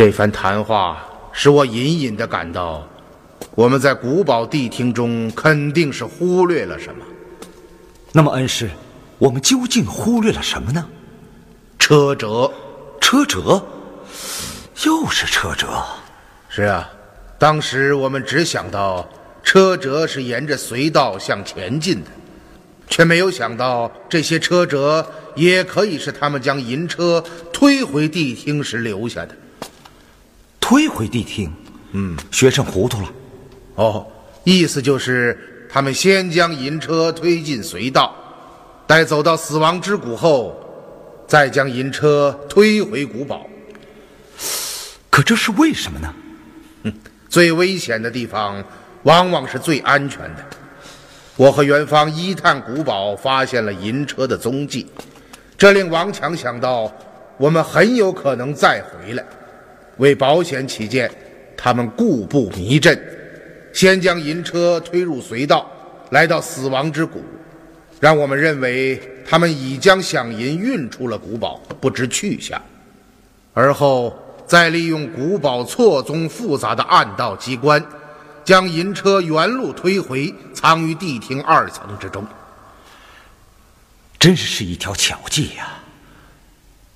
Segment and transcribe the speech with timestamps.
[0.00, 2.88] 这番谈话使我隐隐的感到，
[3.54, 7.04] 我们在古堡谛听中肯定是忽略了什么。
[8.10, 8.70] 那么，恩师，
[9.18, 10.88] 我们究竟忽略了什么呢？
[11.78, 12.50] 车辙
[12.98, 13.62] 车辙，
[14.86, 15.68] 又是车辙。
[16.48, 16.90] 是啊，
[17.38, 19.06] 当时我们只想到
[19.42, 22.10] 车辙是沿着隧道向前进的，
[22.88, 29.36] 却没有想到这些车辙也可以是他们将银车推回地厅时留下的。
[30.70, 31.52] 推回谛听，
[31.94, 33.08] 嗯，学生糊涂了。
[33.74, 34.06] 哦，
[34.44, 38.14] 意思就是他们先将银车推进隧道，
[38.86, 40.54] 待走到死亡之谷后，
[41.26, 43.44] 再将银车推回古堡。
[45.10, 46.14] 可这是为什么呢？
[47.28, 48.62] 最危险的地方，
[49.02, 50.44] 往往是最安全的。
[51.34, 54.86] 我和元芳一探古堡，发现了银车的踪迹，
[55.58, 56.88] 这令王强想到，
[57.38, 59.24] 我们很有可能再回来。
[59.98, 61.10] 为保险起见，
[61.56, 62.98] 他们故布迷阵，
[63.72, 65.70] 先将银车推入隧道，
[66.10, 67.22] 来到死亡之谷，
[68.00, 72.60] 让我们认为他们已将饷银运出了古堡，不知去向。
[73.52, 77.84] 而后再利用古堡错综复杂的暗道机关，
[78.44, 82.24] 将银车原路推回，藏于地厅二层之中。
[84.18, 85.79] 真是一条巧计呀、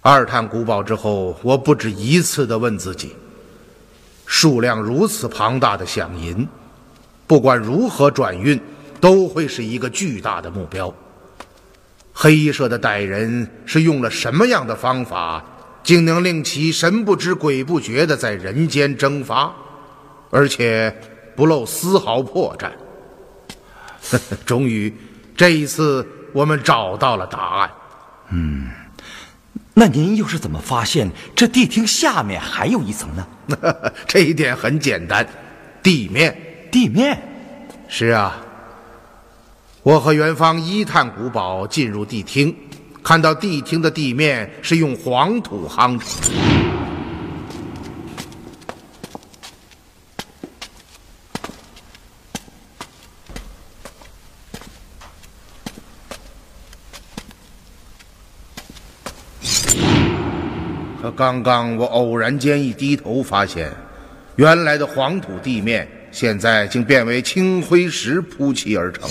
[0.06, 3.16] 二探古堡之后，我不止一次地问自己：
[4.26, 6.46] 数量如此庞大的饷银，
[7.26, 8.60] 不管如何转运，
[9.00, 10.92] 都会是一个巨大的目标。
[12.12, 15.42] 黑衣社的歹人是用了什么样的方法，
[15.82, 19.50] 竟能令其神不知鬼不觉地在人间蒸发，
[20.28, 20.94] 而且
[21.34, 22.70] 不露丝毫破绽？
[24.44, 24.94] 终于，
[25.34, 27.70] 这一次我们找到了答案。
[28.32, 28.68] 嗯
[29.74, 33.26] 那您又是怎么发现这地厅下面还有一层呢？
[34.06, 35.26] 这一点很简单，
[35.82, 36.36] 地面。
[36.70, 37.20] 地面。
[37.88, 38.36] 是啊，
[39.82, 42.54] 我和元芳一探古堡，进入地厅，
[43.02, 46.08] 看到地厅的地面是用黄土夯成
[61.14, 63.70] 刚刚我偶然间一低头，发现
[64.36, 69.08] 原来的黄土地面现在竟变为青灰石铺砌而成。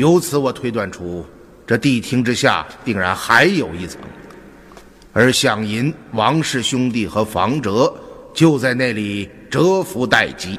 [0.00, 1.26] 由此我推断出，
[1.66, 4.00] 这地厅之下定然还有一层，
[5.12, 7.94] 而响银、王氏兄弟和房哲
[8.32, 10.58] 就在那里蛰伏待机。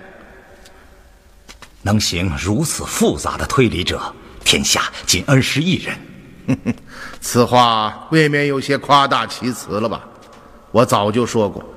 [1.81, 4.13] 能行如此复杂的推理者，
[4.45, 5.97] 天下仅恩师一人。
[7.19, 10.07] 此话未免有些夸大其词了吧？
[10.69, 11.67] 我早就说过，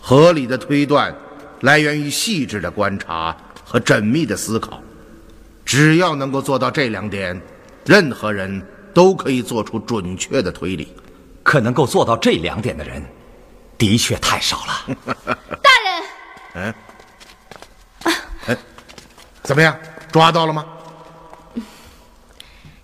[0.00, 1.14] 合理的推断
[1.60, 4.80] 来源于细致的观察和缜密的思考。
[5.74, 7.42] 只要能够做到这两点，
[7.84, 10.86] 任何人都可以做出准确的推理。
[11.42, 13.04] 可能够做到这两点的人，
[13.76, 14.96] 的确太少了。
[15.60, 15.70] 大
[16.54, 16.74] 人，
[19.42, 19.76] 怎么样，
[20.12, 20.64] 抓到了吗？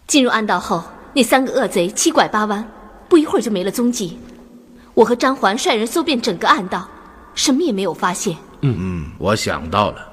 [0.09, 0.83] 进入暗道后，
[1.15, 2.69] 那三个恶贼七拐八弯，
[3.09, 4.19] 不一会儿就没了踪迹。
[4.95, 6.89] 我和张环率人搜遍整个暗道，
[7.37, 8.37] 什么也没有发现。
[8.63, 10.10] 嗯嗯，我想到了，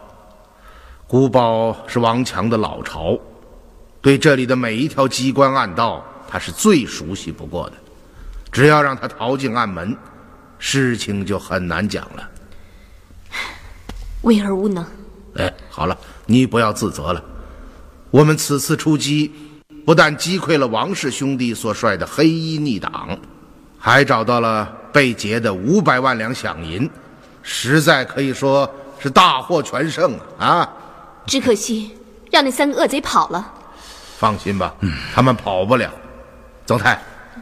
[1.09, 3.17] 古堡是王强的老巢，
[4.01, 7.77] 对这里的每一条机关暗道，他是最熟悉不过的。
[8.51, 9.95] 只要让他逃进暗门，
[10.59, 12.29] 事情就很难讲了。
[14.23, 14.85] 为而无能，
[15.37, 17.23] 哎，好了，你不要自责了。
[18.11, 19.31] 我们此次出击，
[19.85, 23.17] 不但击溃了王氏兄弟所率的黑衣逆党，
[23.79, 26.89] 还找到了被劫的五百万两饷银，
[27.43, 28.69] 实在可以说
[28.99, 30.45] 是大获全胜啊！
[30.47, 30.69] 啊，
[31.27, 31.91] 只可惜
[32.31, 33.53] 让那三个恶贼跑了。
[34.17, 34.73] 放心吧，
[35.13, 35.91] 他们跑不了。
[36.65, 36.99] 曾泰，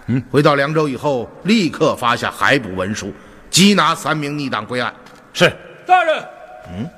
[0.07, 3.13] 嗯，回到凉州以后，立刻发下海捕文书，
[3.49, 4.93] 缉拿三名逆党归案。
[5.31, 5.55] 是，
[5.85, 6.25] 大人，
[6.69, 6.89] 嗯，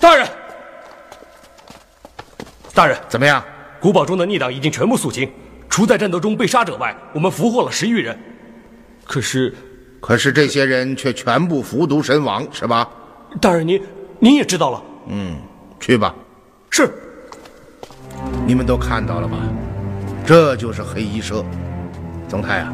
[0.00, 0.28] 大人，
[2.74, 3.42] 大人，怎么样？
[3.80, 5.30] 古堡中的逆党已经全部肃清，
[5.68, 8.18] 除在战斗中被杀者外，我们俘获了十余人。
[9.04, 9.54] 可是，
[10.00, 12.88] 可是这些人却全部服毒身亡，是吧？
[13.40, 13.82] 大人您
[14.24, 14.80] 您也知道了。
[15.08, 15.34] 嗯，
[15.80, 16.14] 去吧。
[16.70, 16.88] 是。
[18.46, 19.36] 你们都看到了吧？
[20.24, 21.44] 这就是黑衣社。
[22.28, 22.72] 曾泰啊，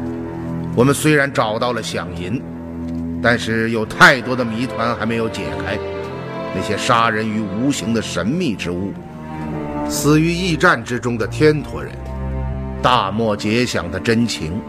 [0.75, 2.39] 我们虽然找到了响银，
[3.19, 5.75] 但是有太多的谜团还没有解开。
[6.53, 8.93] 那些杀人于无形的神秘之物，
[9.89, 11.91] 死于驿站之中的天驼人，
[12.79, 14.61] 大漠结响的真情，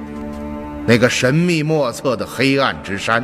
[0.87, 3.23] 那个神秘莫测的黑暗之山。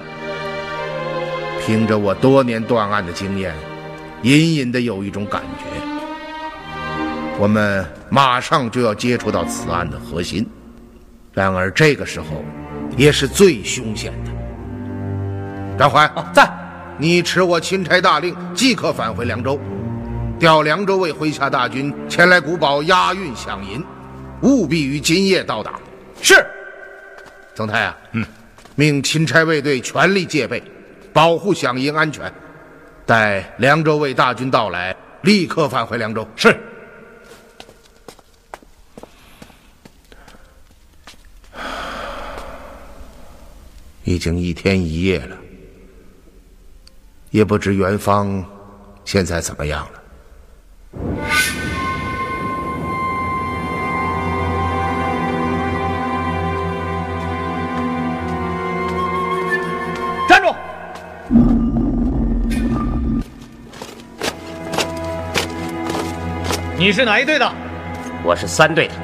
[1.66, 3.52] 凭着我多年断案的经验，
[4.22, 5.64] 隐隐的有一种感觉。
[7.40, 10.48] 我们马上就要接触到此案的核心，
[11.32, 12.44] 然而这个时候
[12.96, 14.30] 也是最凶险的。
[15.76, 16.48] 张环在，
[16.98, 19.58] 你持我钦差大令，即刻返回凉州，
[20.38, 23.84] 调凉州卫麾下大军前来古堡押运饷银，
[24.42, 25.72] 务必于今夜到达。
[26.22, 26.46] 是，
[27.56, 28.24] 曾泰啊，嗯，
[28.76, 30.62] 命钦差卫队全力戒备，
[31.16, 32.30] 保护饷银安全。
[33.06, 36.28] 待凉州卫大军到来，立刻返回凉州。
[36.36, 36.54] 是。
[44.04, 45.34] 已经一天一夜了，
[47.30, 48.44] 也不知元芳
[49.06, 50.02] 现在怎么样了。
[66.78, 67.52] 你是哪一队的？
[68.22, 68.94] 我是三队的。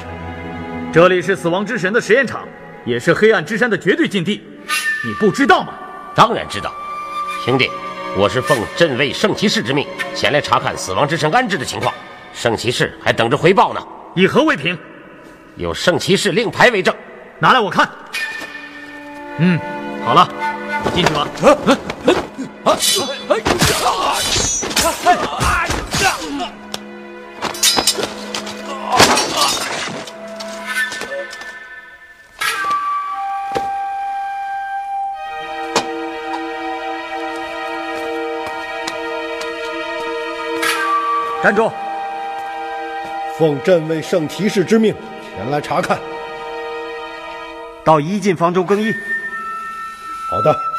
[0.91, 2.47] 这里是死亡之神的实验场，
[2.85, 4.41] 也是黑暗之山的绝对禁地，
[5.03, 5.73] 你不知道吗？
[6.15, 6.71] 当然知道，
[7.43, 7.69] 兄弟，
[8.15, 11.93] 我是奉镇卫圣骑士之命前来查看死亡之神安置的情况，
[12.33, 13.81] 圣骑士还等着回报呢。
[14.15, 14.77] 以何为凭？
[15.55, 16.95] 有圣骑士令牌为证。
[17.39, 17.89] 拿来我看。
[19.39, 19.59] 嗯，
[20.05, 20.29] 好了，
[20.91, 21.27] 进去吧。
[41.43, 41.69] 站住！
[43.37, 45.99] 奉镇卫圣骑士之命前来查看。
[47.83, 48.93] 到一进房中更衣。
[50.29, 50.72] 好的。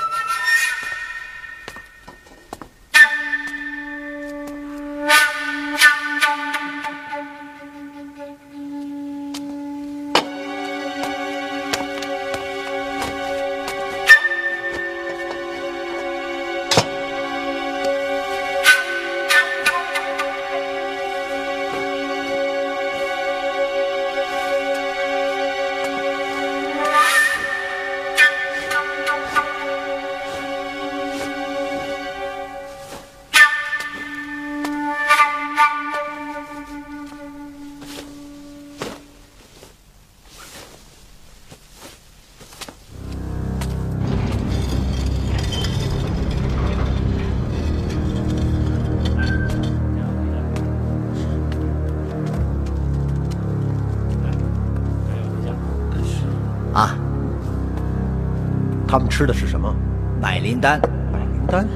[59.16, 59.72] 吃的是什么？
[60.20, 60.80] 百灵丹。
[61.12, 61.68] 百灵丹？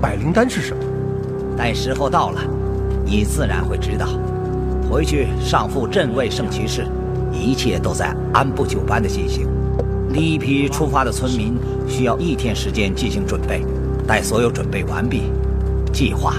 [0.00, 0.84] 百灵丹是什么？
[1.58, 2.40] 待时候到了，
[3.04, 4.06] 你自然会知道。
[4.88, 6.86] 回去上复镇卫圣骑士，
[7.32, 9.48] 一切都在按部就班的进行。
[10.14, 13.66] 第一批出发的村民需要一天时间进行准备，
[14.06, 15.32] 待所有准备完毕，
[15.92, 16.34] 计划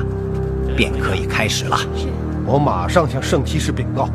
[0.77, 1.77] 便可以开始了。
[2.46, 4.08] 我马上向圣骑士禀告。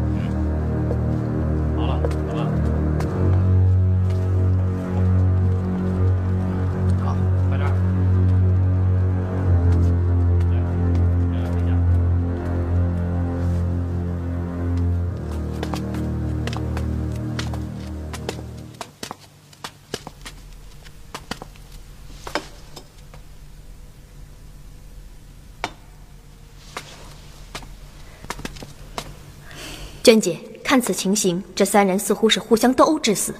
[30.12, 33.34] 娟姐，看此情形，这三人似乎是互相斗殴致死。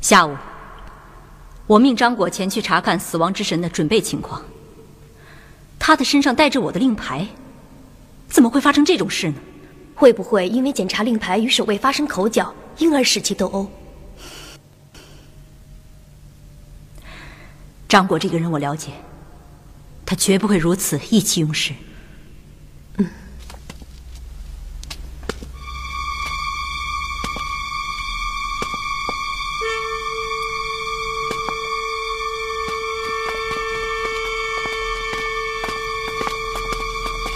[0.00, 0.36] 下午，
[1.66, 4.40] 我命张果前去查看死亡之神的准备情况。
[5.76, 7.26] 他的身上带着我的令牌，
[8.28, 9.34] 怎么会发生这种事呢？
[9.96, 13.68] 会不会因为检查令牌与守卫发生口角，因而使其斗殴？
[17.88, 18.92] 张果这个人我了解，
[20.06, 21.72] 他绝不会如此意气用事。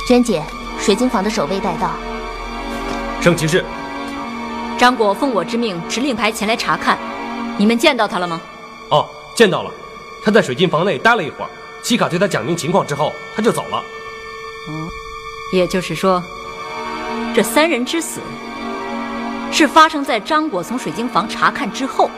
[0.06, 0.40] 娟姐，
[0.78, 1.90] 水晶坊的守卫带到。
[3.20, 3.64] 圣骑士，
[4.78, 6.96] 张果奉我之命持令牌前来查看，
[7.58, 8.40] 你们见到他了吗？
[8.90, 9.70] 哦，见到了，
[10.25, 11.50] 他在水晶房内待了一会儿，
[11.82, 13.78] 西卡对他讲明情况之后，他就走了。
[14.68, 14.88] 哦，
[15.52, 16.22] 也就是说，
[17.34, 18.20] 这三人之死
[19.50, 22.08] 是发生在张果从水晶房查看之后。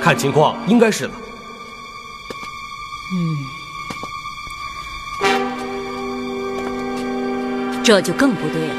[0.00, 1.14] 看情况应该是的。
[3.12, 3.36] 嗯，
[7.90, 8.74] 这就更不对了。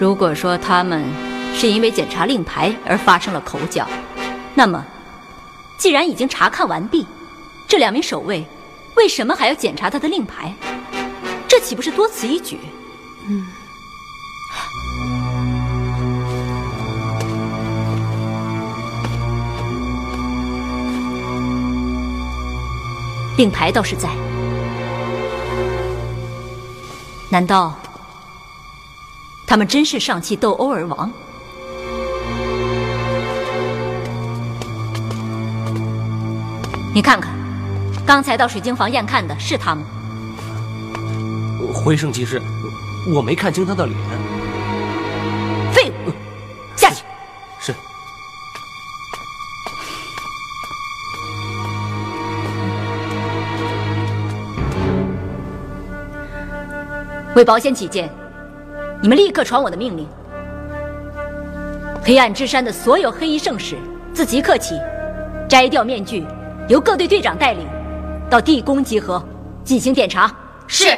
[0.00, 1.04] 如果说他们
[1.52, 3.86] 是因为检查令牌而发生了口角，
[4.54, 4.82] 那么
[5.76, 7.06] 既然已经查看完毕，
[7.68, 8.46] 这两名守卫
[8.96, 10.54] 为什么还要检查他的令牌？
[11.46, 12.58] 这岂不是多此一举？
[13.28, 13.46] 嗯。
[23.36, 24.08] 令牌倒是在，
[27.30, 27.74] 难道
[29.46, 31.12] 他们真是上气斗殴而亡？
[36.94, 37.32] 你看看，
[38.06, 39.82] 刚才到水晶房验看的是他吗？
[41.72, 42.42] 回圣骑士，
[43.14, 43.96] 我没看清他的脸。
[57.38, 58.10] 为保险起见，
[59.00, 60.04] 你们立刻传我的命令：
[62.02, 63.76] 黑暗之山的所有黑衣圣使，
[64.12, 64.74] 自即刻起，
[65.48, 66.26] 摘掉面具，
[66.66, 67.64] 由各队队长带领，
[68.28, 69.24] 到地宫集合，
[69.62, 70.28] 进行检查。
[70.66, 70.97] 是。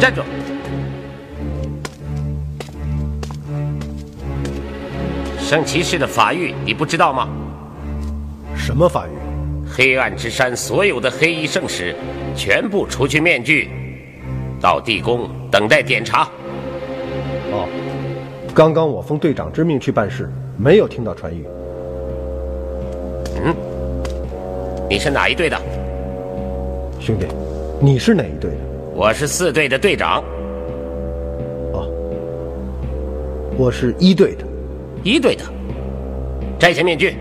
[0.00, 0.22] 站住！
[5.38, 7.28] 圣骑士的法域你不知道吗？
[8.56, 9.10] 什么法域？
[9.66, 11.94] 黑暗之山所有的黑衣圣使，
[12.36, 13.68] 全部除去面具，
[14.60, 16.28] 到地宫等待检查。
[17.50, 17.68] 哦，
[18.54, 21.36] 刚刚我奉队长之命去办事，没有听到传谕。
[23.44, 23.54] 嗯，
[24.88, 25.60] 你是哪一队的？
[27.00, 27.26] 兄弟，
[27.80, 28.73] 你是哪一队的？
[28.96, 30.22] 我是四队的队长。
[31.72, 31.90] 哦，
[33.58, 34.44] 我是一队的。
[35.02, 35.44] 一队的，
[36.60, 37.16] 摘下面具。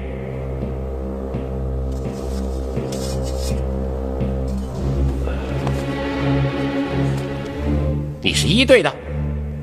[8.22, 8.90] 你是一队的，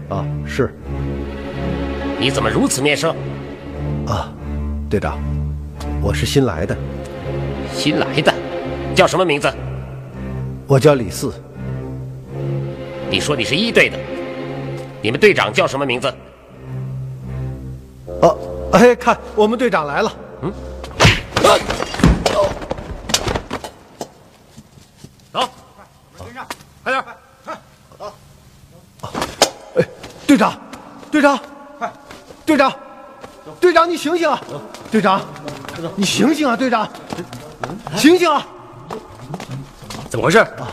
[0.09, 0.75] 啊，是。
[2.19, 3.15] 你怎么如此面生？
[4.07, 4.35] 啊，
[4.91, 5.17] 队长，
[6.03, 6.77] 我是新来的。
[7.73, 8.35] 新来的，
[8.97, 9.49] 叫什么名字？
[10.67, 11.33] 我叫李四。
[13.21, 13.99] 你说你是一队的，
[15.03, 16.11] 你们队长叫什么名字？
[18.23, 18.35] 哦，
[18.73, 20.11] 哎，看我们队长来了。
[20.41, 20.51] 嗯。
[25.31, 25.51] 走，
[26.25, 26.47] 跟上，
[26.83, 27.05] 快点，
[27.45, 27.55] 快，
[27.99, 28.11] 走。
[29.77, 29.87] 哎，
[30.27, 30.59] 队长，
[31.11, 31.39] 队长，
[31.79, 31.93] 快，
[32.47, 32.73] 队长，
[33.61, 34.41] 队长，你醒醒啊！
[34.91, 35.21] 队长，
[35.95, 36.57] 你醒醒啊！
[36.57, 36.89] 队长，
[37.99, 38.47] 醒醒啊！
[40.09, 40.39] 怎么回事？
[40.39, 40.73] 啊，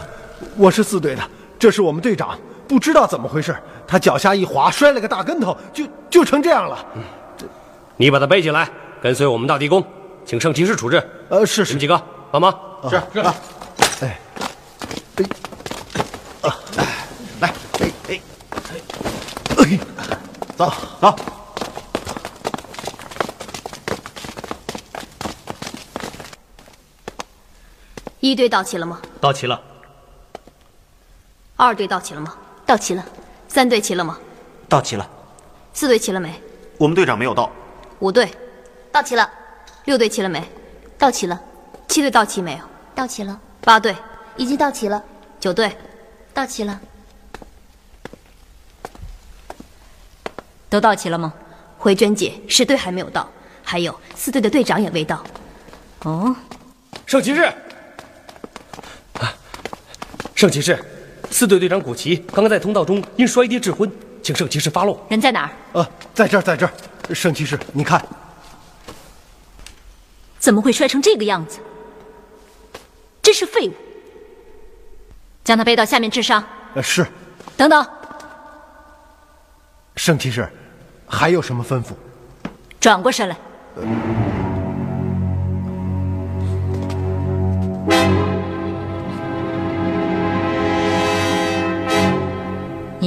[0.56, 1.22] 我是四队的，
[1.60, 2.38] 这是我们队长，
[2.68, 3.56] 不知道怎么回事，
[3.88, 6.86] 他脚下一滑，摔了个大跟头，就就成这样了。
[7.96, 8.70] 你把他背起来，
[9.02, 9.84] 跟随我们到地宫，
[10.24, 11.04] 请圣骑士处置。
[11.30, 11.72] 呃，是是。
[11.72, 12.00] 你们几个
[12.32, 12.54] 帮忙。
[12.84, 13.20] 是是。
[13.20, 13.34] 哎，
[14.06, 15.26] 哎，
[16.42, 16.56] 啊，
[17.42, 18.22] 来，哎哎
[19.58, 19.80] 哎，
[20.56, 20.72] 走
[21.02, 21.16] 走。
[28.20, 29.00] 一队到齐了吗？
[29.20, 29.60] 到齐了。
[31.58, 32.36] 二队到齐了吗？
[32.68, 33.04] 到齐了。
[33.48, 34.18] 三队齐了吗？
[34.70, 35.10] 到齐了。
[35.74, 36.40] 四队齐了没？
[36.78, 37.52] 我们队长没有到。
[38.00, 38.32] 五队
[38.92, 39.28] 到齐了。
[39.86, 40.48] 六队齐了没？
[41.00, 41.42] 到齐了。
[41.88, 42.60] 七队到齐没有？
[42.94, 43.40] 到齐了。
[43.62, 43.96] 八队
[44.36, 45.04] 已经到齐了。
[45.40, 45.76] 九队
[46.32, 46.80] 到齐了。
[50.70, 51.34] 都到齐了吗？
[51.80, 53.28] 回娟姐，十队还没有到，
[53.64, 55.24] 还有四队的队长也未到。
[56.04, 56.36] 哦，
[57.08, 57.52] 圣骑士。
[60.36, 60.78] 圣骑士，
[61.30, 63.92] 四队队长古奇刚刚在通道中因摔跌致昏，
[64.24, 65.06] 请圣骑士发落。
[65.10, 65.50] 人在哪儿？
[65.74, 66.72] 呃，在这儿，在这儿。
[67.14, 68.04] 圣骑士，你看，
[70.40, 71.60] 怎么会摔成这个样子？
[73.22, 73.74] 真是废物！
[75.44, 76.44] 将他背到下面治伤。
[76.74, 77.06] 呃，是。
[77.56, 77.86] 等等，
[79.96, 80.48] 圣骑士，
[81.08, 81.92] 还有什么吩咐？
[82.80, 83.38] 转过身来。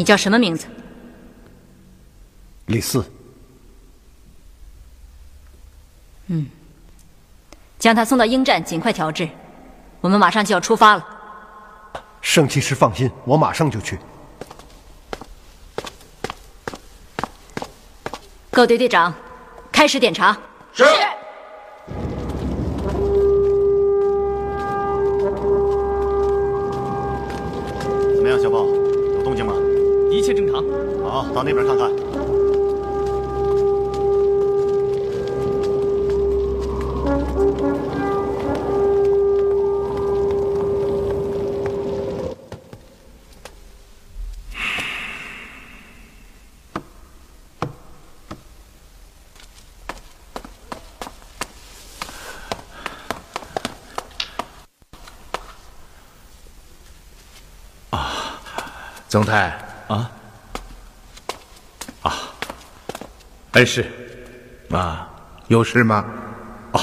[0.00, 0.66] 你叫什么名字？
[2.68, 3.04] 李四。
[6.28, 6.46] 嗯，
[7.78, 9.28] 将他送到鹰站，尽快调治。
[10.00, 11.06] 我们马上就要出发了。
[12.22, 13.98] 圣骑士放心，我马上就去。
[18.50, 19.12] 各队队长，
[19.70, 20.32] 开始点查。
[20.72, 20.82] 是。
[31.20, 31.90] 好，到那边看看。
[59.08, 59.48] 曾太
[59.88, 60.08] 啊
[62.02, 62.14] 啊，
[63.52, 63.84] 恩师
[64.70, 65.10] 啊，
[65.48, 66.04] 有事吗？
[66.72, 66.80] 哦，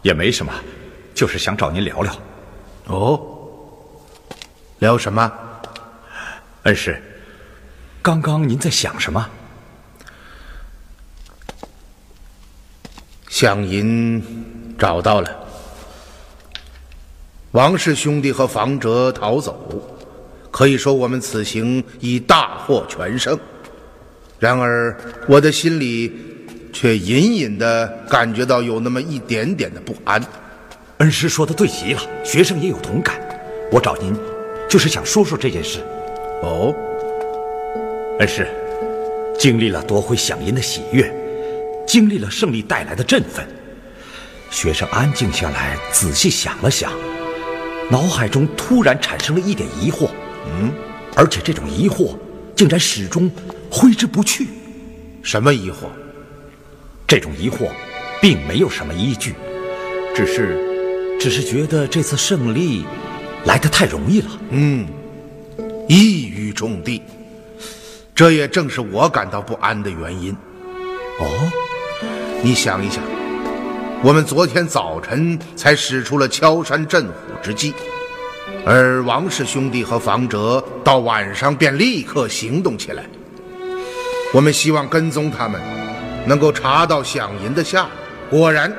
[0.00, 0.52] 也没什么，
[1.14, 2.16] 就是想找您聊聊。
[2.86, 3.20] 哦，
[4.78, 5.30] 聊什么？
[6.62, 7.00] 恩师，
[8.00, 9.28] 刚刚您在想什么？
[13.28, 15.46] 响银找到了，
[17.50, 19.94] 王氏兄弟和房哲逃走。
[20.50, 23.38] 可以说，我们此行已大获全胜。
[24.38, 24.96] 然而，
[25.26, 26.12] 我的心里
[26.72, 30.22] 却隐隐的感觉到有那么一点点的不安。
[30.98, 33.16] 恩师说的对极了，学生也有同感。
[33.72, 34.16] 我找您，
[34.68, 35.80] 就是想说说这件事。
[36.42, 36.72] 哦，
[38.20, 38.46] 恩师，
[39.38, 41.12] 经历了夺回响银的喜悦，
[41.86, 43.44] 经历了胜利带来的振奋，
[44.50, 46.92] 学生安静下来，仔细想了想，
[47.90, 50.08] 脑海中突然产生了一点疑惑。
[50.46, 50.72] 嗯，
[51.16, 52.16] 而且这种疑惑
[52.54, 53.28] 竟然始终
[53.70, 54.48] 挥之不去。
[55.22, 55.88] 什么疑惑？
[57.06, 57.70] 这种疑惑
[58.20, 59.34] 并没有什么依据，
[60.14, 62.84] 只是，只是觉得这次胜利
[63.44, 64.28] 来得太容易了。
[64.50, 64.86] 嗯，
[65.88, 67.02] 一语中的，
[68.14, 70.32] 这也正是我感到不安的原因。
[71.18, 71.50] 哦，
[72.42, 73.02] 你想一想，
[74.02, 77.72] 我们昨天早晨才使出了敲山震虎之计。
[78.66, 83.04] 而王氏兄弟和房哲到晚上便立刻行动起来。
[84.34, 85.60] 我们希望跟踪他们，
[86.26, 87.90] 能够查到响银的下落。
[88.30, 88.70] 果然，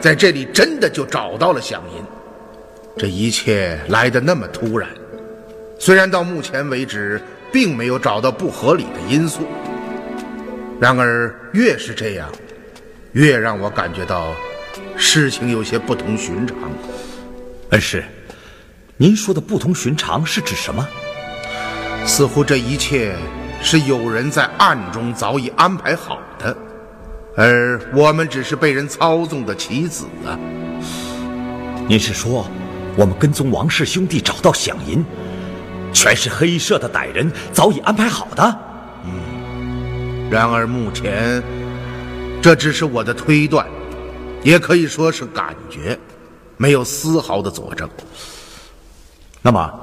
[0.00, 2.04] 在这里真的就找到了响银。
[2.96, 4.88] 这一切来得那么突然，
[5.78, 7.20] 虽然到目前为止
[7.52, 9.46] 并没有找到不合理的因素，
[10.80, 12.30] 然而越是这样，
[13.12, 14.32] 越让我感觉到
[14.96, 16.56] 事情有些不同寻常。
[17.70, 18.04] 恩师，
[18.96, 20.86] 您说的不同寻常是指什么？
[22.06, 23.16] 似乎这一切
[23.62, 26.56] 是有人在暗中早已安排好的，
[27.36, 30.38] 而我们只是被人操纵的棋子啊！
[31.88, 32.46] 您是说，
[32.96, 35.04] 我们跟踪王氏兄弟找到响银，
[35.92, 38.58] 全是黑社的歹人早已安排好的？
[39.04, 40.30] 嗯。
[40.30, 41.42] 然而目前，
[42.40, 43.66] 这只是我的推断，
[44.42, 45.98] 也可以说是感觉，
[46.56, 47.88] 没有丝毫的佐证。
[49.42, 49.82] 那么。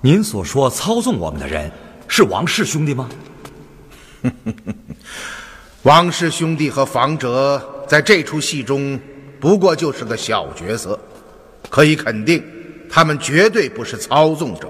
[0.00, 1.72] 您所说操纵我们的人
[2.16, 3.08] 是王氏兄弟吗？
[5.82, 8.96] 王氏兄弟和房哲在这出戏中
[9.40, 10.96] 不过就是个小角色，
[11.68, 12.40] 可以肯定，
[12.88, 14.68] 他们绝对不是操纵者。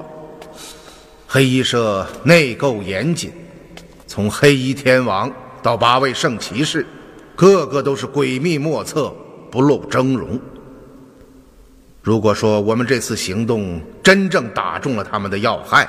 [1.28, 3.30] 黑衣社内构严谨，
[4.07, 5.30] 从黑衣天王
[5.62, 6.87] 到八位圣骑士，
[7.37, 9.14] 个个都是诡秘莫测，
[9.50, 10.40] 不露峥嵘。
[12.00, 15.87] 如果说我们这次行动真正打中了他们的要害，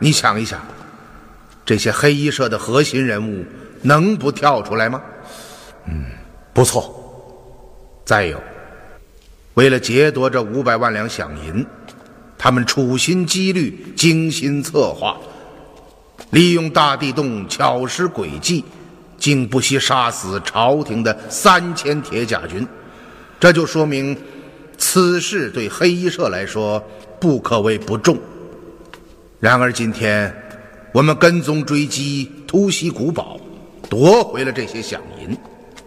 [0.00, 0.60] 你想一想，
[1.66, 3.44] 这些黑衣社的核心人物
[3.82, 5.02] 能不跳出来吗？
[5.86, 6.06] 嗯，
[6.54, 7.02] 不错。
[8.04, 8.40] 再有，
[9.54, 11.66] 为了劫夺这五百万两饷银，
[12.38, 15.18] 他们处心积虑、精心策划，
[16.30, 18.64] 利用大地洞巧施诡计，
[19.18, 22.64] 竟不惜杀死朝廷的三千铁甲军，
[23.40, 24.16] 这就说明。
[24.78, 26.78] 此事对黑衣社来说
[27.18, 28.18] 不可谓不重。
[29.40, 30.30] 然而今天
[30.96, 33.38] 我们跟踪追击，突袭古堡，
[33.86, 35.36] 夺回了这些响银，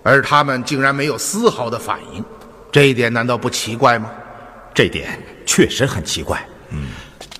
[0.04, 2.24] 而他们竟然没有丝毫的反应，
[2.72, 4.12] 这一点难道不奇怪吗？
[4.72, 6.40] 这点确实很奇怪。
[6.70, 6.90] 嗯，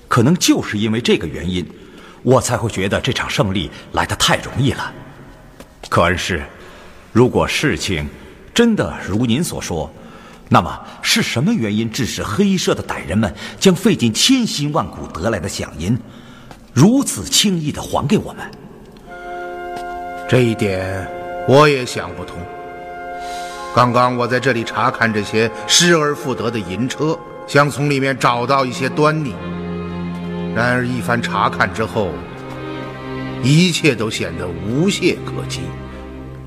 [0.08, 1.64] 可能就是因为这个原因，
[2.24, 4.92] 我才会觉得这场胜利来得太容易了。
[5.88, 6.42] 可恩师，
[7.12, 8.04] 如果事情
[8.52, 9.88] 真的如您所说，
[10.48, 15.96] 那么是什么原因致使黑衣社的歹人们将费尽千辛万苦得来的响银，
[16.80, 18.50] 如此轻易的还给我们？
[20.26, 21.06] 这一点
[21.46, 22.38] 我也想不通。
[23.74, 29.34] 刚刚我在这里查看这些失而复得的银车，想从里面找到一些端倪。
[30.56, 32.08] 然而一番查看之后，
[33.42, 35.60] 一切都显得无懈可击。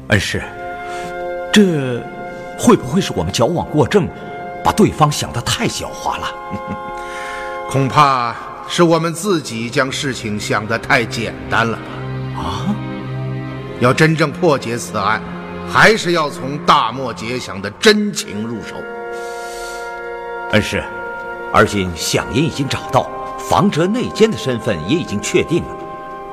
[0.08, 0.42] 恩师，
[1.54, 2.02] 这……
[2.58, 4.08] 会不会是我们矫枉过正，
[4.64, 6.28] 把对方想得太狡猾了？
[7.70, 8.36] 恐怕
[8.68, 12.42] 是我们自己将事情想得太简单了吧？
[12.42, 12.76] 啊！
[13.80, 15.22] 要真正破解此案，
[15.70, 18.76] 还是要从大漠结响的真情入手。
[20.52, 20.84] 恩师，
[21.52, 25.70] 而今响音已经找到，房哲内奸的身份也已经确定了，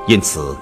[0.07, 0.55] 因此，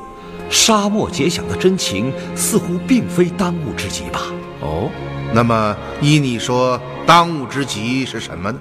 [0.49, 4.21] 沙漠结响的真情似乎并非当务之急吧？
[4.62, 4.89] 哦。
[5.32, 8.60] 那么，依你说，当务之急是什么呢？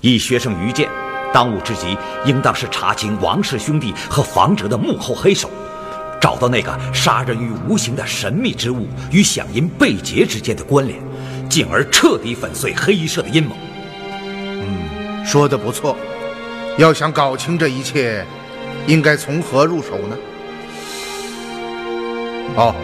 [0.00, 0.88] 以学生愚见，
[1.32, 5.50] 当务之急应当是查清王氏兄弟和房哲的幕后黑手，
[6.20, 10.98] 找到那个杀人于无形的神秘之物与响银被劫之间的关联，
[11.48, 13.56] 进而彻底粉碎黑衣社的阴谋。
[14.18, 15.96] 嗯，说的不错。
[16.78, 18.24] 要想搞清这一切，
[18.86, 20.16] 应该从何入手呢？
[22.56, 22.74] 哦，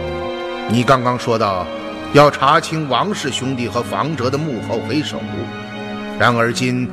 [0.69, 1.65] 你刚刚说到。
[2.11, 5.19] 要查清王氏兄弟和房哲的幕后黑手，
[6.17, 6.89] 然而今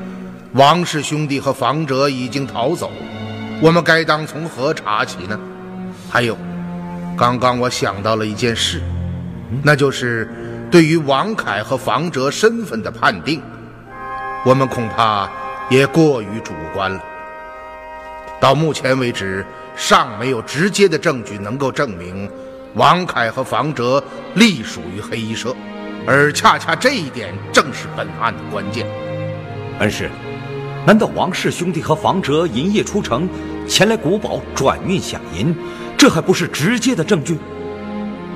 [0.57, 2.91] 王氏兄弟和房哲已经逃走，
[3.61, 5.39] 我们该当从何查起呢？
[6.11, 6.35] 还有，
[7.15, 8.81] 刚刚我想到了一件事，
[9.63, 10.27] 那就是
[10.71, 13.43] 对于王凯和房哲身份的判定，
[14.47, 15.29] 我们恐怕
[15.69, 17.05] 也过于主观了。
[18.41, 19.45] 到目前为止，
[19.77, 22.31] 尚没有直接的证据能够证明。
[22.77, 24.03] 王凯和房哲
[24.35, 25.55] 隶属于黑衣社，
[26.07, 28.87] 而恰恰这一点正是本案的关键。
[29.81, 30.11] 恩师，
[30.87, 33.29] 难道王氏兄弟和房哲银夜出城，
[33.67, 35.53] 前来古堡转运饷银，
[35.99, 37.37] 这还不是直接的证据？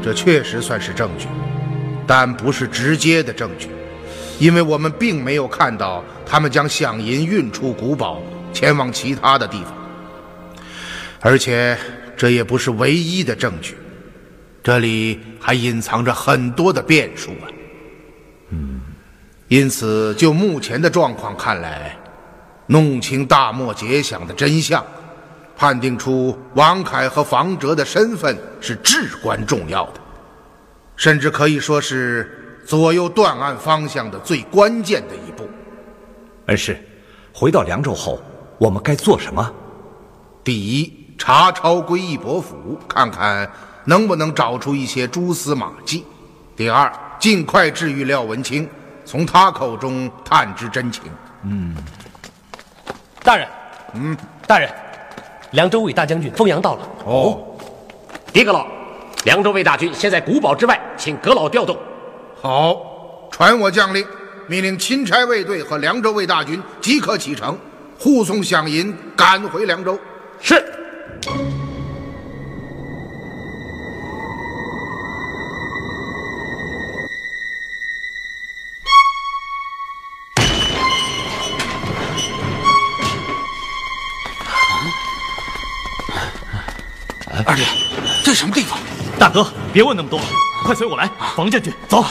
[0.03, 1.29] 这确实算是证据，
[2.09, 3.69] 但不是直接的证据，
[4.41, 8.21] 因为我们并没有看到他们将饷银运出古堡，
[8.53, 9.73] 前往其他的地方。
[11.21, 11.79] 而且，
[12.17, 13.77] 这也不是唯一的证据。
[14.61, 17.47] 这里还隐藏着很多的变数啊！
[18.49, 18.81] 嗯，
[19.47, 21.97] 因此就目前的状况看来，
[22.71, 24.85] 弄清大漠结响的真相，
[25.57, 30.01] 判定出王凯和房哲的身份是至关重要的，
[30.95, 35.49] 甚至可以说是左右断案方向的最关键的一步。
[36.47, 36.81] 恩师，
[37.35, 38.23] 回到凉州后，
[38.57, 39.53] 我们该做什么？
[40.45, 43.51] 第一，查抄归义伯府，看看
[43.85, 46.05] 能不能找出一些蛛丝马迹；
[46.55, 48.69] 第二，尽快治愈廖文清，
[49.05, 51.03] 从他口中探知真情。
[51.43, 51.75] 嗯，
[53.23, 53.47] 大人，
[53.95, 54.69] 嗯，大人，
[55.51, 56.89] 凉州卫大将军封阳到了。
[57.05, 57.39] 哦，
[58.33, 58.67] 狄阁老，
[59.25, 61.77] 凉州卫大军现在古堡之外，请阁老调动。
[62.41, 64.07] 好，传我将令，
[64.47, 67.59] 命令钦差卫队和凉州卫大军即刻启程，
[67.99, 69.99] 护送饷银赶回凉州。
[70.41, 70.65] 是。
[89.73, 90.27] 别问那么多了，
[90.65, 91.09] 快随我来。
[91.37, 92.05] 房将军，走。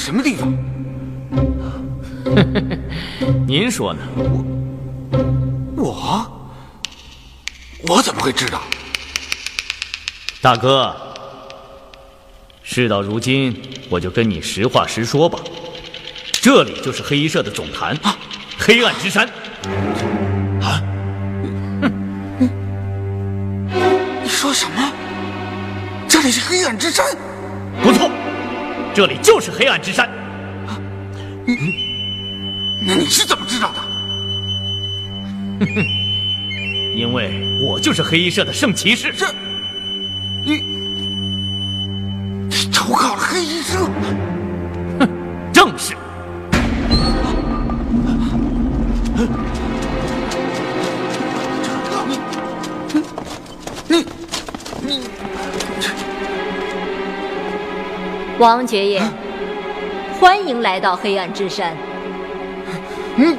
[0.00, 0.50] 什么地方？
[3.46, 4.00] 您说呢？
[5.76, 6.50] 我，
[7.86, 8.62] 我怎么会知道？
[10.40, 10.96] 大哥，
[12.62, 13.54] 事到如今，
[13.90, 15.38] 我就跟你实话实说吧。
[16.32, 17.94] 这里就是黑衣社的总坛，
[18.58, 19.28] 黑暗之山。
[20.62, 20.82] 啊！
[24.22, 24.92] 你说什么？
[26.08, 27.04] 这里是黑暗之山？
[27.82, 28.10] 不错，
[28.92, 30.10] 这里就是黑暗之山。
[32.86, 33.78] 那你是怎么知道的？
[35.60, 35.84] 哼哼
[36.96, 39.12] 因为我就是黑衣社的圣骑士。
[39.16, 39.26] 这，
[40.44, 40.62] 你，
[42.48, 43.78] 你投靠了黑衣社？
[44.98, 45.08] 哼，
[45.52, 45.94] 正是。
[58.40, 59.02] 王爵爷，
[60.18, 61.76] 欢迎来到黑暗之山。
[63.16, 63.36] 嗯。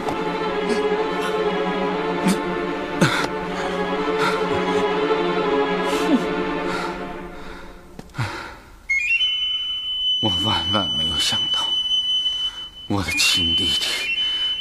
[10.21, 11.61] 我万万没有想到，
[12.85, 13.87] 我的亲弟弟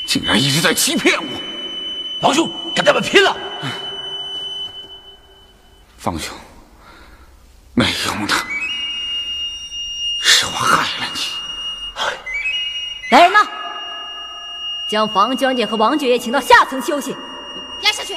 [0.06, 1.40] 竟然一直在欺骗我。
[2.22, 3.36] 王兄，跟他们拼了！
[14.90, 17.16] 将房将军和王爵爷请到下层休息。
[17.82, 18.16] 押下去。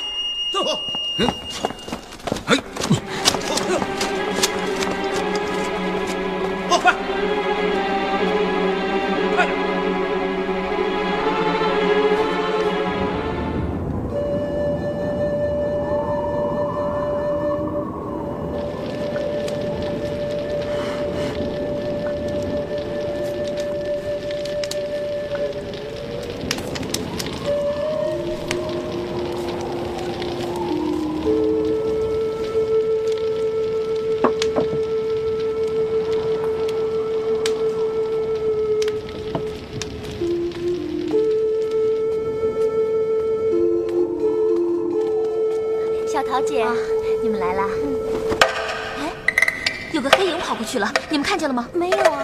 [0.49, 0.83] 走。
[1.17, 1.27] 嗯。
[51.23, 51.67] 看见了吗？
[51.73, 52.23] 没有啊。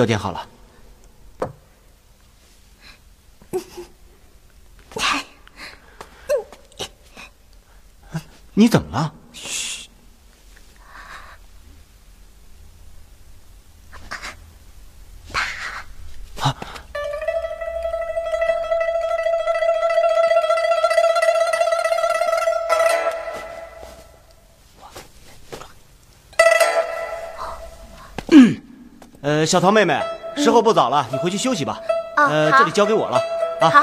[0.00, 0.48] 药煎好了。
[8.54, 9.12] 你怎么了？
[29.40, 29.98] 呃，小桃妹妹，
[30.36, 31.80] 时候不早了，你回去休息吧。
[32.18, 33.18] 哦呃，这里交给我了。
[33.58, 33.70] 啊。
[33.70, 33.82] 好。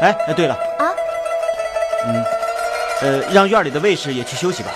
[0.00, 0.86] 哎哎，对了，啊，
[2.06, 2.24] 嗯，
[3.02, 4.70] 呃，让院里的卫士也去休息吧。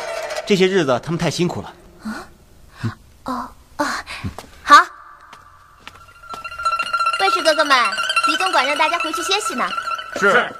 [0.44, 1.72] 这些日子他们太辛苦了。
[3.22, 3.86] 哦哦，
[4.64, 4.74] 好。
[7.20, 7.78] 卫士哥哥们，
[8.26, 9.64] 李总管让大家回去歇息呢。
[10.16, 10.52] 是。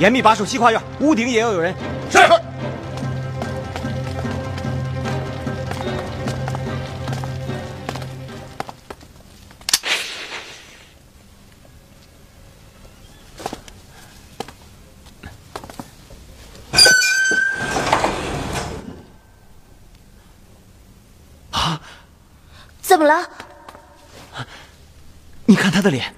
[0.00, 1.74] 严密把守西跨院，屋顶也要有人。
[2.10, 2.18] 是。
[21.50, 21.78] 啊
[22.80, 23.28] 怎么了？
[25.44, 26.09] 你看他的脸，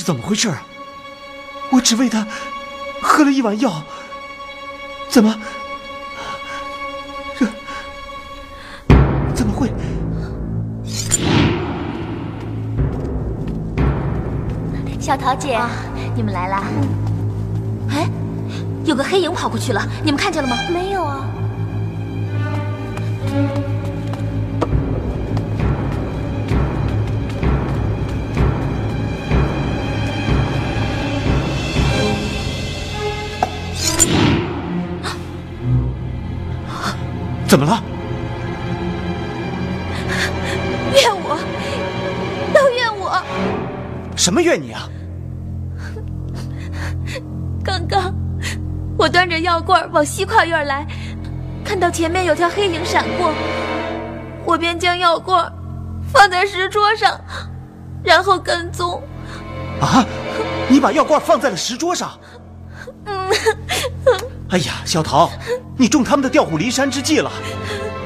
[0.00, 0.62] 是怎么回事啊？
[1.70, 2.26] 我只为他
[3.02, 3.82] 喝了一碗药，
[5.10, 5.38] 怎么？
[7.38, 7.46] 这
[9.34, 9.70] 怎么会？
[14.98, 15.60] 小桃姐，
[16.16, 16.62] 你们来啦！
[17.90, 18.08] 哎，
[18.86, 20.56] 有个黑影跑过去了，你们看见了吗？
[20.72, 21.26] 没有啊。
[37.50, 37.82] 怎么了？
[40.94, 41.36] 怨我，
[42.54, 43.20] 都怨我！
[44.16, 44.88] 什么怨你啊？
[47.64, 48.14] 刚刚
[48.96, 50.86] 我端着药罐往西跨院来，
[51.64, 53.32] 看到前面有条黑影闪过，
[54.44, 55.52] 我便将药罐
[56.12, 57.20] 放在石桌上，
[58.04, 59.02] 然后跟踪。
[59.80, 60.06] 啊！
[60.68, 62.12] 你把药罐放在了石桌上？
[64.50, 65.30] 嗯，哎呀，小桃，
[65.76, 67.30] 你中他们的调虎离山之计了。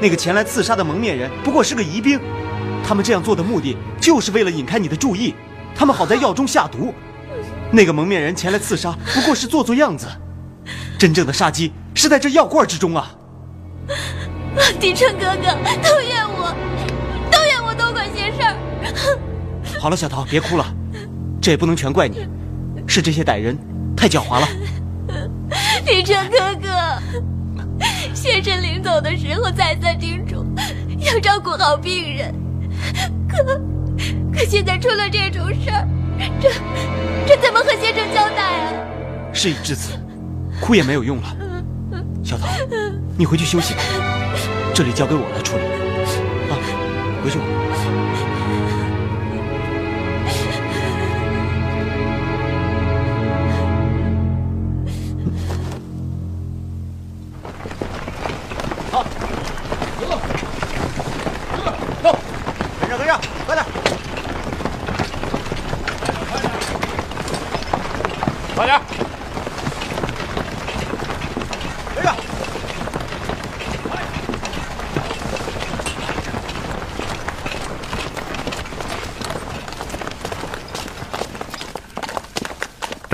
[0.01, 2.19] 那个前来刺杀的蒙面人不过是个疑兵，
[2.85, 5.33] 他们这样做的目的就是为了引开你的注意，
[5.75, 6.93] 他们好在药中下毒。
[7.71, 10.07] 那个蒙面人前来刺杀不过是做做样子，
[10.99, 13.11] 真正的杀机是在这药罐之中啊！
[14.79, 16.55] 迪春哥哥，都怨我，
[17.31, 18.55] 都怨我多管闲事儿。
[19.79, 20.65] 好了，小桃，别哭了，
[21.41, 22.27] 这也不能全怪你，
[22.87, 23.57] 是这些歹人
[23.97, 24.47] 太狡猾了。
[25.85, 26.67] 狄春哥哥，
[28.15, 30.43] 先生临走的时候再三叮嘱，
[30.97, 32.33] 要照顾好病人，
[33.29, 33.43] 可
[34.33, 35.87] 可现在出了这种事儿，
[36.41, 36.49] 这
[37.27, 38.73] 这怎么和先生交代啊？
[39.31, 39.91] 事已至此，
[40.59, 41.37] 哭也没有用了。
[42.23, 42.47] 小桃，
[43.15, 43.81] 你回去休息吧，
[44.73, 45.63] 这里交给我来处理。
[46.49, 46.57] 啊，
[47.23, 47.45] 回去吧。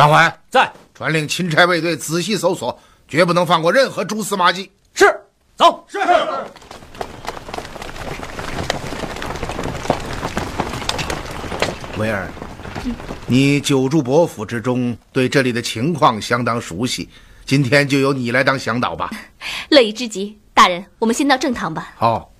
[0.01, 0.67] 张怀在。
[0.95, 4.71] 传令钦差卫队仔细搜索绝不能放过任何蛛丝马迹。
[4.95, 5.05] 是。
[5.55, 5.85] 走。
[5.87, 5.99] 是。
[11.99, 12.27] 维尔
[13.27, 17.07] 你久住伯府之中对这里的情况相当熟悉。
[17.45, 19.11] 今天就由你来当向导吧。
[19.69, 21.93] 乐意之极大人我们先到正堂吧。
[21.95, 22.31] 好。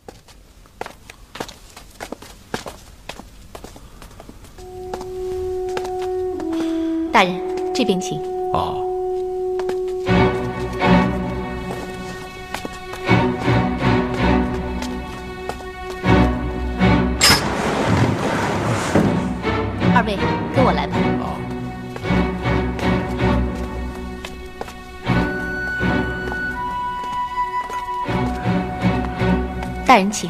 [7.12, 7.51] 大人
[7.82, 8.22] 这边请。
[8.54, 8.86] 哦。
[19.96, 20.16] 二位，
[20.56, 20.96] 跟我来吧。
[29.88, 30.30] 大人请。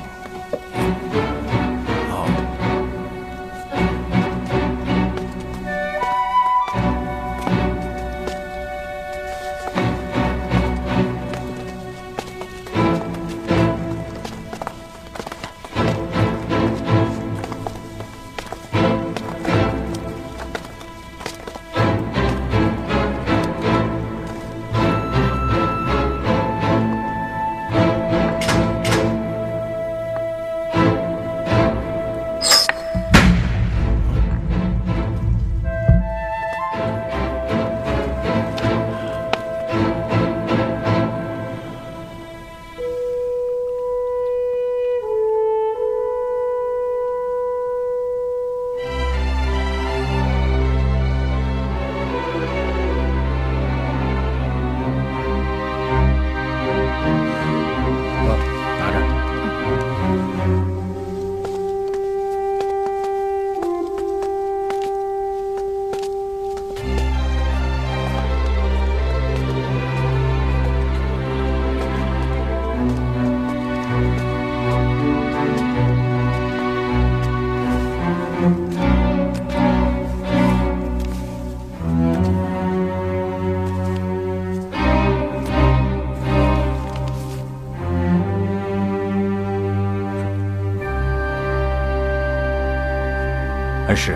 [93.91, 94.15] 恩师，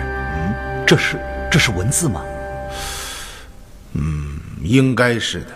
[0.87, 1.19] 这是
[1.51, 2.23] 这是文字吗？
[3.91, 5.47] 嗯，应该是的。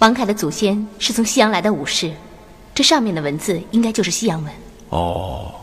[0.00, 2.12] 王凯的祖先是从西洋来的武士，
[2.74, 4.52] 这上面的文字应该就是西洋文。
[4.90, 5.54] 哦，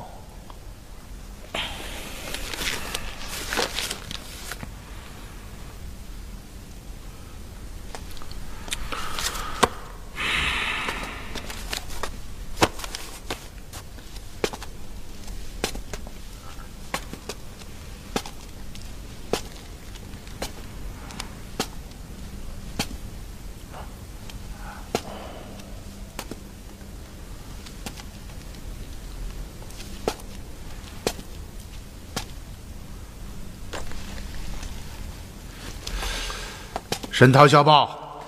[37.18, 38.22] 申涛小报，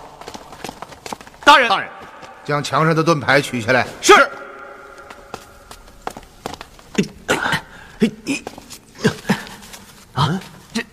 [1.46, 1.88] 大人，大人，
[2.44, 3.86] 将墙上的盾牌取下来。
[4.02, 4.14] 是。
[10.14, 10.42] 啊，
[10.74, 10.84] 这，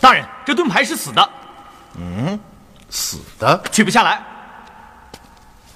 [0.00, 1.30] 大人，这盾牌是死的，
[1.98, 2.40] 嗯，
[2.88, 4.24] 死的，取不下来。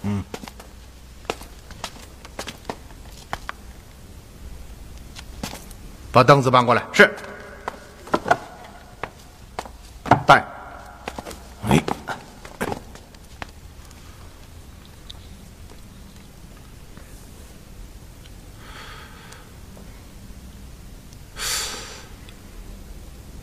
[0.04, 0.24] 嗯，
[6.10, 6.82] 把凳子搬过来。
[6.94, 7.14] 是。
[10.26, 10.44] 带。
[11.68, 11.82] 哎，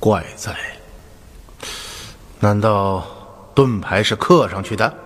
[0.08, 0.56] 怪哉，
[2.40, 3.06] 难道
[3.54, 4.98] 盾牌是刻上去的？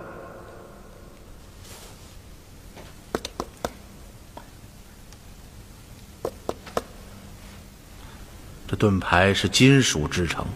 [8.68, 10.46] 这盾牌是金属制成，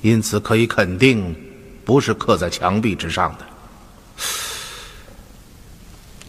[0.00, 1.32] 因此可以肯定
[1.84, 3.46] 不是刻在墙壁之上的。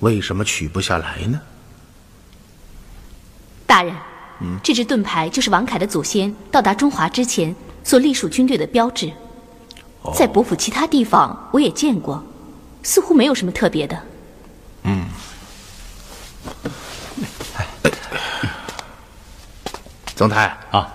[0.02, 1.42] 为什么取不下来呢？
[3.66, 3.96] 大人，
[4.62, 9.12] 这支盾牌就是王凯的祖先到达中华之前所隶属军队的标志。
[10.14, 12.22] 在伯府其他地方我也见过，
[12.84, 13.98] 似乎没有什么特别的。
[14.84, 15.06] 嗯。
[20.14, 20.94] 总台啊，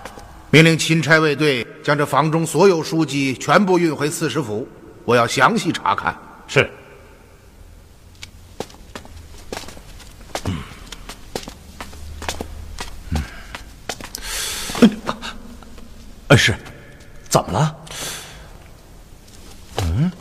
[0.51, 4.67] 命令钦差卫队将这房中所有书籍全部运回刺史府，
[5.05, 6.15] 我要详细查看。
[6.47, 6.69] 是。
[16.29, 16.55] 恩师，
[17.27, 17.75] 怎么了？
[19.81, 20.11] 嗯，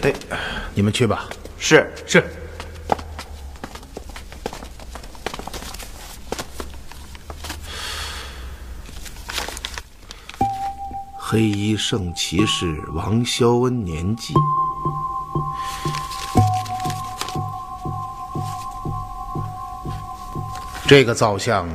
[0.00, 0.14] 哎，
[0.74, 1.28] 你们去吧。
[1.60, 2.24] 是是。
[11.16, 14.34] 黑衣圣骑士王肖恩年纪。
[20.88, 21.68] 这个造像，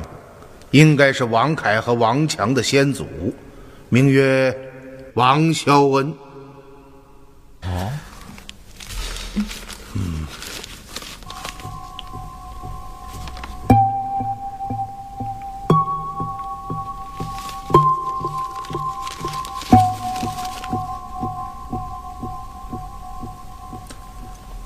[0.70, 3.06] 应该是王凯和王强的先祖，
[3.88, 4.54] 名曰
[5.14, 6.14] 王肖恩。
[7.62, 7.90] 哦，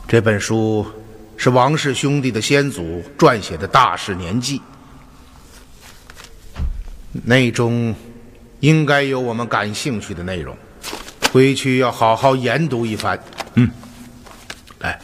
[0.09, 0.87] 这本书
[1.37, 4.63] 是王氏兄弟的先祖撰写的大事年记，
[7.13, 7.95] 内中
[8.61, 10.57] 应该有我们感兴趣的内容，
[11.31, 13.23] 回去要好好研读一番。
[13.53, 13.71] 嗯，
[14.79, 14.99] 来，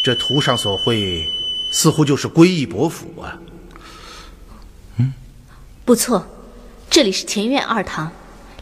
[0.00, 1.26] 这图上所绘，
[1.70, 3.40] 似乎就是归义伯府啊。
[4.98, 5.10] 嗯
[5.86, 6.22] 不错，
[6.90, 8.12] 这里是前院二堂，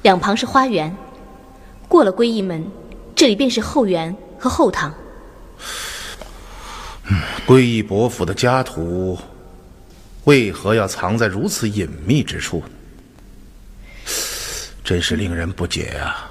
[0.02, 0.96] 两旁是花园。
[1.88, 2.64] 过了归义门，
[3.16, 4.94] 这里便是后园和后堂。
[7.10, 9.18] 嗯归义伯府的家图，
[10.22, 12.70] 为何要藏在如此隐秘之处呢？
[14.84, 16.30] 真是令人不解啊！